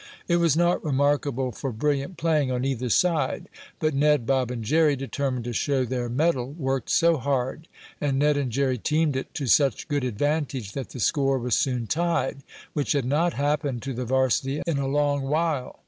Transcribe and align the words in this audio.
It 0.27 0.37
was 0.37 0.57
not 0.57 0.83
remarkable 0.83 1.51
for 1.51 1.71
brilliant 1.71 2.17
playing 2.17 2.51
on 2.51 2.65
either 2.65 2.89
side, 2.89 3.47
but 3.77 3.93
Ned, 3.93 4.25
Bob 4.25 4.49
and 4.49 4.63
Jerry, 4.63 4.95
determined 4.95 5.45
to 5.45 5.53
show 5.53 5.85
their 5.85 6.09
mettle, 6.09 6.53
worked 6.53 6.89
so 6.89 7.17
hard, 7.17 7.67
and 8.01 8.17
Ned 8.17 8.35
and 8.35 8.51
Jerry 8.51 8.79
teamed 8.79 9.15
it 9.15 9.31
to 9.35 9.45
such 9.45 9.87
good 9.87 10.03
advantage 10.03 10.71
that 10.71 10.89
the 10.89 10.99
score 10.99 11.37
was 11.37 11.53
soon 11.53 11.85
tied, 11.85 12.37
which 12.73 12.93
had 12.93 13.05
not 13.05 13.33
happened 13.33 13.83
to 13.83 13.93
the 13.93 14.03
varsity 14.05 14.63
in 14.65 14.79
a 14.79 14.87
long 14.87 15.21
while. 15.21 15.79